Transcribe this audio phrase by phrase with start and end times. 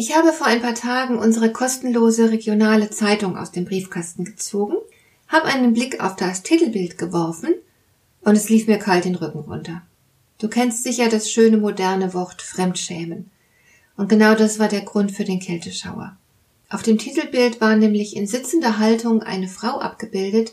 [0.00, 4.76] Ich habe vor ein paar Tagen unsere kostenlose regionale Zeitung aus dem Briefkasten gezogen,
[5.26, 7.52] habe einen Blick auf das Titelbild geworfen
[8.20, 9.82] und es lief mir kalt den Rücken runter.
[10.38, 13.28] Du kennst sicher das schöne moderne Wort Fremdschämen.
[13.96, 16.16] Und genau das war der Grund für den Kälteschauer.
[16.68, 20.52] Auf dem Titelbild war nämlich in sitzender Haltung eine Frau abgebildet,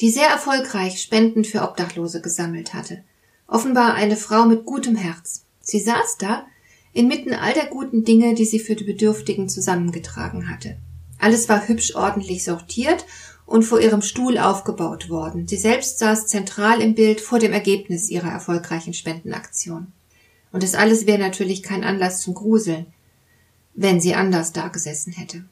[0.00, 3.02] die sehr erfolgreich Spenden für Obdachlose gesammelt hatte.
[3.48, 5.44] Offenbar eine Frau mit gutem Herz.
[5.60, 6.46] Sie saß da,
[6.92, 10.76] inmitten all der guten Dinge, die sie für die Bedürftigen zusammengetragen hatte.
[11.18, 13.04] Alles war hübsch ordentlich sortiert
[13.46, 15.46] und vor ihrem Stuhl aufgebaut worden.
[15.46, 19.88] Sie selbst saß zentral im Bild vor dem Ergebnis ihrer erfolgreichen Spendenaktion.
[20.52, 22.86] Und das alles wäre natürlich kein Anlass zum Gruseln,
[23.74, 25.44] wenn sie anders dagesessen hätte.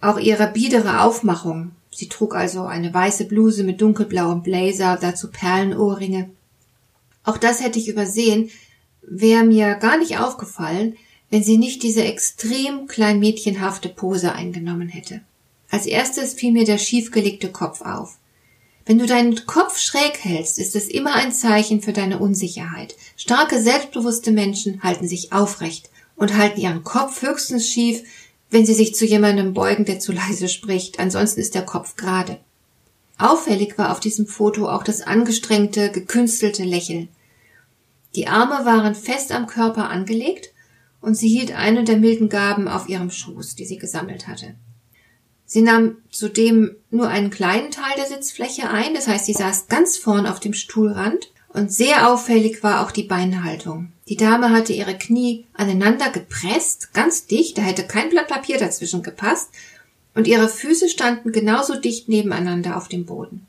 [0.00, 6.30] Auch ihre biedere Aufmachung, sie trug also eine weiße Bluse mit dunkelblauem Blazer, dazu Perlenohrringe,
[7.28, 8.48] auch das hätte ich übersehen,
[9.10, 10.96] wäre mir gar nicht aufgefallen,
[11.30, 15.20] wenn sie nicht diese extrem kleinmädchenhafte Pose eingenommen hätte.
[15.70, 18.18] Als erstes fiel mir der schiefgelegte Kopf auf.
[18.86, 22.96] Wenn du deinen Kopf schräg hältst, ist es immer ein Zeichen für deine Unsicherheit.
[23.16, 28.02] Starke, selbstbewusste Menschen halten sich aufrecht und halten ihren Kopf höchstens schief,
[28.50, 30.98] wenn sie sich zu jemandem beugen, der zu leise spricht.
[31.00, 32.38] Ansonsten ist der Kopf gerade.
[33.18, 37.08] Auffällig war auf diesem Foto auch das angestrengte, gekünstelte Lächeln.
[38.14, 40.52] Die Arme waren fest am Körper angelegt
[41.00, 44.54] und sie hielt eine der milden Gaben auf ihrem Schoß, die sie gesammelt hatte.
[45.44, 49.96] Sie nahm zudem nur einen kleinen Teil der Sitzfläche ein, das heißt, sie saß ganz
[49.96, 53.92] vorn auf dem Stuhlrand und sehr auffällig war auch die Beinhaltung.
[54.08, 59.02] Die Dame hatte ihre Knie aneinander gepresst, ganz dicht, da hätte kein Blatt Papier dazwischen
[59.02, 59.50] gepasst,
[60.14, 63.46] und ihre Füße standen genauso dicht nebeneinander auf dem Boden.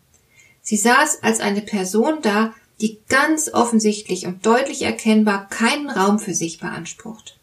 [0.62, 6.34] Sie saß als eine Person da, die ganz offensichtlich und deutlich erkennbar keinen Raum für
[6.34, 7.38] sich beansprucht.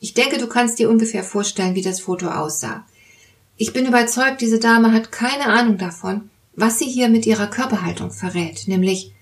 [0.00, 2.86] Ich denke, du kannst dir ungefähr vorstellen, wie das Foto aussah.
[3.58, 8.10] Ich bin überzeugt, diese Dame hat keine Ahnung davon, was sie hier mit ihrer Körperhaltung
[8.10, 9.12] verrät, nämlich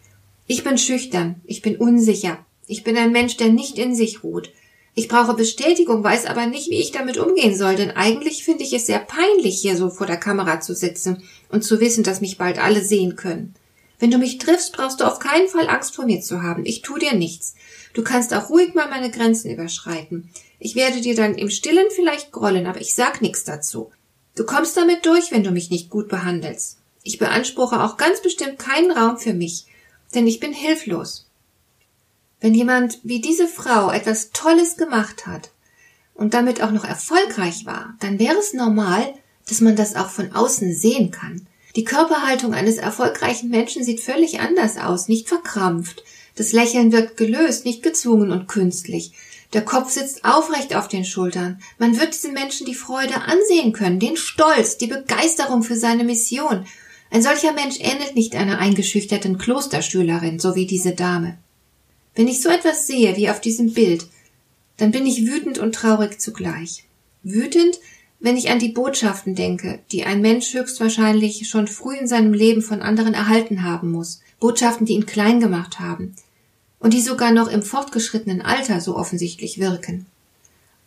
[0.46, 4.52] ich bin schüchtern, ich bin unsicher, ich bin ein Mensch, der nicht in sich ruht.
[4.94, 8.72] Ich brauche Bestätigung, weiß aber nicht, wie ich damit umgehen soll, denn eigentlich finde ich
[8.72, 12.38] es sehr peinlich, hier so vor der Kamera zu sitzen und zu wissen, dass mich
[12.38, 13.54] bald alle sehen können.
[13.98, 16.64] Wenn du mich triffst, brauchst du auf keinen Fall Angst vor mir zu haben.
[16.64, 17.54] Ich tu dir nichts.
[17.94, 20.30] Du kannst auch ruhig mal meine Grenzen überschreiten.
[20.60, 23.90] Ich werde dir dann im Stillen vielleicht grollen, aber ich sag nichts dazu.
[24.36, 26.78] Du kommst damit durch, wenn du mich nicht gut behandelst.
[27.02, 29.66] Ich beanspruche auch ganz bestimmt keinen Raum für mich,
[30.14, 31.26] denn ich bin hilflos.
[32.40, 35.50] Wenn jemand wie diese Frau etwas Tolles gemacht hat
[36.14, 39.14] und damit auch noch erfolgreich war, dann wäre es normal,
[39.48, 41.46] dass man das auch von außen sehen kann.
[41.78, 46.02] Die Körperhaltung eines erfolgreichen Menschen sieht völlig anders aus, nicht verkrampft.
[46.34, 49.12] Das Lächeln wirkt gelöst, nicht gezwungen und künstlich.
[49.52, 51.62] Der Kopf sitzt aufrecht auf den Schultern.
[51.78, 56.66] Man wird diesem Menschen die Freude ansehen können, den Stolz, die Begeisterung für seine Mission.
[57.12, 61.38] Ein solcher Mensch ähnelt nicht einer eingeschüchterten Klosterschülerin, so wie diese Dame.
[62.16, 64.04] Wenn ich so etwas sehe wie auf diesem Bild,
[64.78, 66.86] dann bin ich wütend und traurig zugleich.
[67.22, 67.78] Wütend,
[68.20, 72.62] wenn ich an die Botschaften denke, die ein Mensch höchstwahrscheinlich schon früh in seinem Leben
[72.62, 76.14] von anderen erhalten haben muss, Botschaften, die ihn klein gemacht haben
[76.80, 80.06] und die sogar noch im fortgeschrittenen Alter so offensichtlich wirken.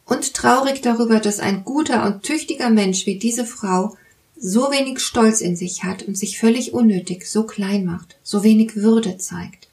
[0.06, 3.96] Und traurig darüber, dass ein guter und tüchtiger Mensch wie diese Frau
[4.38, 8.76] so wenig Stolz in sich hat und sich völlig unnötig so klein macht, so wenig
[8.76, 9.68] Würde zeigt.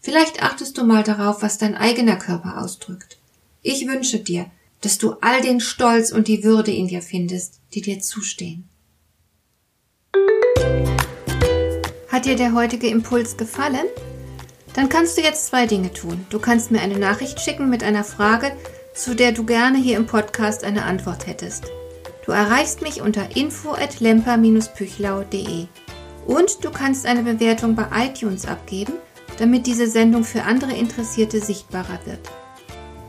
[0.00, 3.18] Vielleicht achtest du mal darauf, was dein eigener Körper ausdrückt.
[3.62, 4.46] Ich wünsche dir,
[4.82, 8.68] dass du all den Stolz und die Würde in dir findest, die dir zustehen.
[12.08, 13.86] Hat dir der heutige Impuls gefallen?
[14.74, 16.26] Dann kannst du jetzt zwei Dinge tun.
[16.30, 18.54] Du kannst mir eine Nachricht schicken mit einer Frage,
[18.94, 21.64] zu der du gerne hier im Podcast eine Antwort hättest.
[22.26, 25.66] Du erreichst mich unter info@lemper-püchlau.de.
[26.26, 28.92] Und du kannst eine Bewertung bei iTunes abgeben,
[29.38, 32.20] damit diese Sendung für andere Interessierte sichtbarer wird.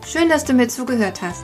[0.08, 1.44] Schön, dass du mir zugehört hast.